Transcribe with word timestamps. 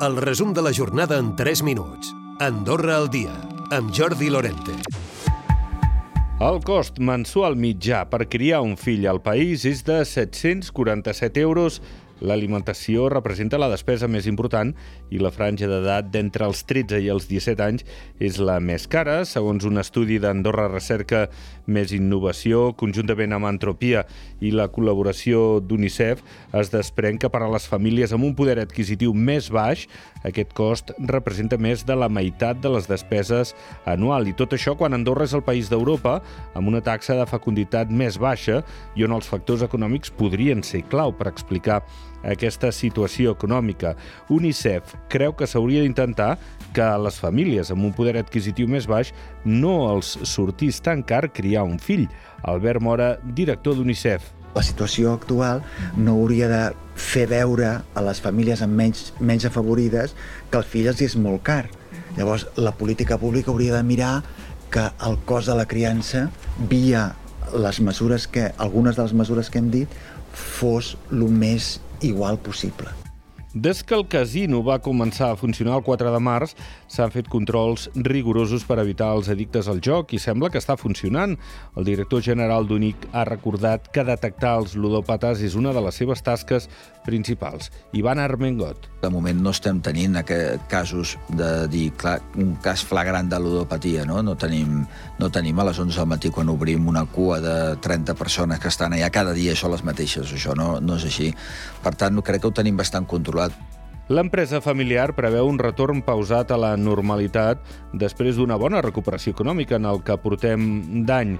El 0.00 0.14
resum 0.16 0.52
de 0.54 0.62
la 0.62 0.70
jornada 0.70 1.16
en 1.18 1.34
3 1.34 1.64
minuts. 1.64 2.12
Andorra 2.38 2.94
al 2.96 3.08
dia, 3.10 3.32
amb 3.74 3.90
Jordi 3.90 4.28
Lorente. 4.30 4.76
El 6.38 6.60
cost 6.62 7.00
mensual 7.02 7.56
mitjà 7.58 8.04
per 8.06 8.28
criar 8.30 8.60
un 8.62 8.76
fill 8.78 9.08
al 9.10 9.18
país 9.24 9.64
és 9.66 9.82
de 9.88 9.96
747 10.06 11.42
euros 11.42 11.80
L'alimentació 12.20 13.06
representa 13.12 13.60
la 13.60 13.68
despesa 13.70 14.08
més 14.10 14.26
important 14.26 14.72
i 15.14 15.20
la 15.22 15.30
franja 15.34 15.68
d'edat 15.70 16.08
d'entre 16.10 16.48
els 16.48 16.64
13 16.66 16.98
i 17.04 17.10
els 17.12 17.28
17 17.30 17.62
anys 17.62 17.84
és 18.18 18.40
la 18.42 18.58
més 18.58 18.88
cara, 18.90 19.20
segons 19.28 19.66
un 19.68 19.78
estudi 19.78 20.18
d'Andorra 20.18 20.66
Recerca 20.72 21.26
Més 21.68 21.92
Innovació, 21.94 22.72
conjuntament 22.80 23.36
amb 23.36 23.48
Antropia 23.50 24.04
i 24.40 24.50
la 24.50 24.68
col·laboració 24.72 25.60
d'UNICEF, 25.62 26.22
es 26.58 26.72
desprèn 26.72 27.20
que 27.20 27.30
per 27.30 27.42
a 27.44 27.50
les 27.52 27.68
famílies 27.70 28.14
amb 28.16 28.26
un 28.26 28.34
poder 28.38 28.58
adquisitiu 28.62 29.14
més 29.14 29.50
baix, 29.54 29.86
aquest 30.26 30.54
cost 30.58 30.90
representa 30.98 31.58
més 31.60 31.84
de 31.86 31.94
la 31.94 32.08
meitat 32.10 32.58
de 32.62 32.72
les 32.72 32.88
despeses 32.90 33.54
anual. 33.86 34.26
I 34.26 34.34
tot 34.34 34.56
això 34.56 34.74
quan 34.78 34.96
Andorra 34.96 35.28
és 35.28 35.36
el 35.36 35.44
país 35.46 35.70
d'Europa 35.70 36.18
amb 36.58 36.72
una 36.72 36.82
taxa 36.82 37.14
de 37.18 37.26
fecunditat 37.30 37.92
més 37.92 38.18
baixa 38.18 38.62
i 38.98 39.06
on 39.06 39.14
els 39.14 39.28
factors 39.30 39.62
econòmics 39.66 40.10
podrien 40.18 40.64
ser 40.66 40.82
clau 40.90 41.14
per 41.14 41.30
explicar 41.30 41.82
aquesta 42.22 42.70
situació 42.72 43.34
econòmica. 43.36 43.94
UNICEF 44.32 44.94
creu 45.12 45.34
que 45.36 45.46
s'hauria 45.46 45.82
d'intentar 45.84 46.36
que 46.74 46.82
a 46.84 46.98
les 47.00 47.18
famílies 47.20 47.70
amb 47.72 47.86
un 47.86 47.94
poder 47.96 48.16
adquisitiu 48.20 48.68
més 48.68 48.88
baix 48.90 49.12
no 49.44 49.90
els 49.92 50.16
sortís 50.28 50.82
tan 50.84 51.02
car 51.02 51.28
criar 51.32 51.64
un 51.66 51.78
fill. 51.78 52.08
Albert 52.42 52.82
Mora, 52.82 53.16
director 53.22 53.76
d'UNICEF. 53.78 54.34
La 54.56 54.64
situació 54.64 55.12
actual 55.12 55.62
no 55.96 56.16
hauria 56.16 56.48
de 56.50 56.62
fer 56.98 57.28
veure 57.30 57.68
a 57.94 58.02
les 58.02 58.20
famílies 58.20 58.62
amb 58.64 58.74
menys, 58.74 59.12
menys 59.20 59.46
afavorides 59.46 60.16
que 60.50 60.58
el 60.58 60.66
fill 60.66 60.88
els 60.90 61.02
és 61.04 61.16
molt 61.20 61.44
car. 61.46 61.66
Llavors, 62.16 62.48
la 62.56 62.72
política 62.74 63.18
pública 63.18 63.52
hauria 63.52 63.76
de 63.76 63.84
mirar 63.86 64.22
que 64.72 64.88
el 65.06 65.18
cost 65.24 65.48
de 65.48 65.56
la 65.56 65.68
criança, 65.68 66.28
via 66.68 67.12
les 67.54 67.80
mesures 67.80 68.26
que, 68.28 68.50
algunes 68.58 68.96
de 68.96 69.04
les 69.04 69.14
mesures 69.16 69.50
que 69.50 69.60
hem 69.62 69.70
dit, 69.72 69.92
fos 70.32 70.96
el 71.10 71.24
més 71.32 71.78
igual 72.00 72.38
possible. 72.38 72.88
Des 73.54 73.80
que 73.82 73.94
el 73.96 74.04
casino 74.12 74.58
va 74.60 74.76
començar 74.84 75.30
a 75.32 75.36
funcionar 75.40 75.78
el 75.78 75.84
4 75.84 76.10
de 76.12 76.18
març, 76.20 76.50
s'han 76.84 77.08
fet 77.14 77.30
controls 77.32 77.86
rigorosos 77.96 78.66
per 78.68 78.76
evitar 78.82 79.08
els 79.16 79.30
addictes 79.32 79.70
al 79.72 79.80
joc 79.80 80.12
i 80.12 80.20
sembla 80.20 80.50
que 80.52 80.60
està 80.60 80.76
funcionant. 80.76 81.32
El 81.74 81.88
director 81.88 82.20
general 82.20 82.68
d'UNIC 82.68 83.08
ha 83.16 83.24
recordat 83.24 83.88
que 83.88 84.04
detectar 84.04 84.58
els 84.60 84.74
ludòpates 84.76 85.40
és 85.40 85.56
una 85.56 85.72
de 85.72 85.80
les 85.80 85.96
seves 85.96 86.20
tasques 86.20 86.68
principals. 87.06 87.70
Ivan 87.96 88.20
Armengot. 88.20 88.90
De 89.00 89.08
moment 89.08 89.40
no 89.40 89.54
estem 89.56 89.80
tenint 89.80 90.18
casos 90.68 91.16
de 91.32 91.66
dir 91.72 91.86
clar, 91.96 92.18
un 92.36 92.56
cas 92.60 92.84
flagrant 92.84 93.30
de 93.32 93.40
ludopatia. 93.40 94.04
No? 94.04 94.20
No, 94.22 94.36
tenim, 94.36 94.84
no 95.16 95.30
tenim 95.32 95.56
a 95.56 95.68
les 95.70 95.80
11 95.80 95.96
del 95.96 96.10
matí 96.10 96.28
quan 96.28 96.52
obrim 96.52 96.84
una 96.90 97.06
cua 97.06 97.40
de 97.40 97.56
30 97.80 98.12
persones 98.18 98.60
que 98.60 98.68
estan 98.68 98.92
allà 98.92 99.08
cada 99.08 99.32
dia 99.32 99.56
això 99.56 99.72
les 99.72 99.86
mateixes. 99.86 100.34
Això 100.36 100.52
no, 100.58 100.82
no 100.84 101.00
és 101.00 101.08
així. 101.08 101.32
Per 101.80 101.94
tant, 101.96 102.20
crec 102.20 102.42
que 102.42 102.50
ho 102.50 102.52
tenim 102.52 102.76
bastant 102.76 103.08
controlat 103.08 103.37
controlat. 103.38 103.52
L'empresa 104.08 104.62
familiar 104.64 105.12
preveu 105.12 105.44
un 105.50 105.58
retorn 105.60 106.00
pausat 106.00 106.50
a 106.50 106.56
la 106.56 106.70
normalitat 106.80 107.60
després 107.92 108.38
d'una 108.38 108.56
bona 108.56 108.80
recuperació 108.80 109.34
econòmica 109.36 109.76
en 109.76 109.84
el 109.84 110.00
que 110.00 110.16
portem 110.16 111.04
d'any. 111.04 111.36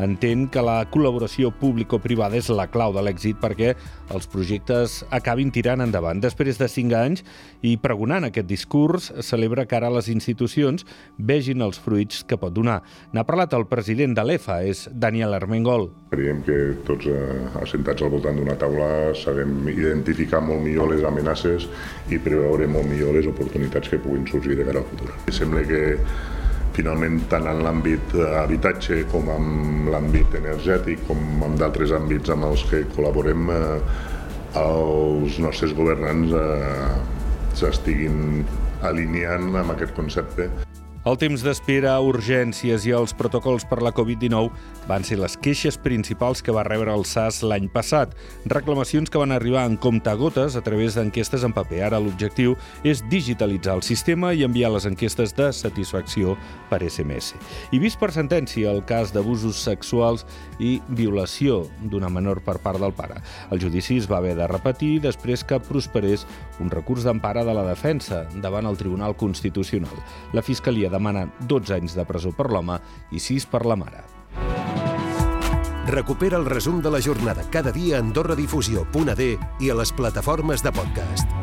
Entén 0.00 0.46
que 0.48 0.62
la 0.64 0.78
col·laboració 0.88 1.50
público-privada 1.60 2.38
és 2.38 2.48
la 2.48 2.68
clau 2.72 2.94
de 2.96 3.02
l'èxit 3.04 3.36
perquè 3.42 3.74
els 4.12 4.28
projectes 4.30 5.02
acabin 5.12 5.50
tirant 5.52 5.84
endavant. 5.84 6.20
Després 6.22 6.56
de 6.60 6.68
cinc 6.70 6.94
anys 6.96 7.24
i 7.60 7.74
pregonant 7.80 8.24
aquest 8.24 8.48
discurs, 8.48 9.10
celebra 9.20 9.66
que 9.68 9.76
ara 9.76 9.92
les 9.92 10.08
institucions 10.12 10.86
vegin 11.18 11.60
els 11.64 11.80
fruits 11.80 12.22
que 12.24 12.38
pot 12.40 12.54
donar. 12.54 12.80
N'ha 13.12 13.26
parlat 13.28 13.52
el 13.58 13.66
president 13.68 14.16
de 14.16 14.24
l'EFA, 14.24 14.62
és 14.64 14.86
Daniel 14.92 15.36
Armengol. 15.36 15.90
Creiem 16.12 16.42
que 16.46 16.58
tots 16.88 17.08
eh, 17.08 17.40
assentats 17.60 18.04
al 18.04 18.12
voltant 18.12 18.36
d'una 18.40 18.56
taula 18.60 19.12
sabem 19.16 19.68
identificar 19.72 20.42
molt 20.44 20.64
millor 20.64 20.92
les 20.92 21.04
amenaces 21.04 21.68
i 22.08 22.20
preveure 22.20 22.68
molt 22.68 22.88
millor 22.88 23.16
les 23.16 23.28
oportunitats 23.28 23.92
que 23.92 24.00
puguin 24.00 24.24
sorgir 24.28 24.56
de 24.56 24.68
cara 24.68 24.80
al 24.80 24.88
futur. 24.88 25.12
Sembla 25.32 25.64
que 25.68 25.82
finalment 26.76 27.20
tant 27.30 27.46
en 27.50 27.62
l'àmbit 27.64 28.16
habitatge 28.42 29.02
com 29.12 29.28
en 29.34 29.90
l'àmbit 29.92 30.38
energètic 30.40 31.06
com 31.08 31.44
en 31.46 31.56
d'altres 31.60 31.92
àmbits 31.96 32.32
amb 32.32 32.48
els 32.48 32.64
que 32.70 32.84
col·laborem 32.96 33.52
eh, 33.52 33.78
els 34.62 35.38
nostres 35.44 35.72
governants 35.76 36.34
eh, 36.36 36.92
s'estiguin 37.56 38.44
alineant 38.82 39.50
amb 39.62 39.76
aquest 39.76 39.96
concepte. 39.96 40.50
El 41.02 41.16
temps 41.18 41.42
d'espera 41.42 41.96
a 41.96 42.02
urgències 42.06 42.84
i 42.86 42.92
els 42.94 43.10
protocols 43.18 43.64
per 43.66 43.80
la 43.82 43.90
Covid-19 43.90 44.52
van 44.86 45.02
ser 45.02 45.16
les 45.18 45.34
queixes 45.34 45.74
principals 45.82 46.44
que 46.46 46.52
va 46.54 46.62
rebre 46.62 46.92
el 46.94 47.02
SAS 47.10 47.40
l'any 47.42 47.66
passat. 47.74 48.12
Reclamacions 48.46 49.10
que 49.10 49.18
van 49.18 49.34
arribar 49.34 49.64
en 49.66 49.74
comptagotes 49.82 50.54
a 50.54 50.62
través 50.62 50.94
d'enquestes 50.94 51.42
en 51.42 51.54
paper. 51.56 51.80
Ara 51.88 51.98
l'objectiu 51.98 52.54
és 52.86 53.02
digitalitzar 53.10 53.74
el 53.80 53.82
sistema 53.82 54.30
i 54.30 54.44
enviar 54.46 54.70
les 54.70 54.86
enquestes 54.86 55.34
de 55.34 55.48
satisfacció 55.50 56.36
per 56.70 56.84
SMS. 56.86 57.34
I 57.74 57.82
vist 57.82 57.98
per 57.98 58.12
sentència 58.14 58.70
el 58.70 58.84
cas 58.86 59.10
d'abusos 59.10 59.58
sexuals 59.58 60.22
i 60.62 60.76
violació 60.86 61.64
d'una 61.82 62.12
menor 62.14 62.44
per 62.46 62.60
part 62.62 62.78
del 62.78 62.94
pare. 62.94 63.18
El 63.50 63.58
judici 63.58 63.98
es 63.98 64.06
va 64.06 64.20
haver 64.22 64.36
de 64.38 64.46
repetir 64.46 65.00
després 65.02 65.42
que 65.42 65.58
prosperés 65.66 66.28
un 66.62 66.70
recurs 66.70 67.02
d'empara 67.02 67.42
de 67.42 67.58
la 67.58 67.66
defensa 67.66 68.22
davant 68.38 68.70
el 68.70 68.78
Tribunal 68.78 69.18
Constitucional. 69.18 69.98
La 70.32 70.46
Fiscalia 70.46 70.91
demana 70.92 71.26
12 71.48 71.78
anys 71.80 71.96
de 71.98 72.06
presó 72.08 72.34
per 72.36 72.50
l'home 72.52 72.78
i 73.10 73.20
6 73.20 73.48
per 73.50 73.64
la 73.66 73.78
mare. 73.80 74.04
Recupera 75.88 76.38
el 76.38 76.46
resum 76.46 76.80
de 76.80 76.92
la 76.94 77.02
jornada 77.02 77.42
cada 77.50 77.72
dia 77.74 77.98
a 77.98 78.04
AndorraDifusió.d 78.04 79.30
i 79.60 79.70
a 79.70 79.80
les 79.82 79.92
plataformes 79.92 80.62
de 80.62 80.70
podcast. 80.72 81.41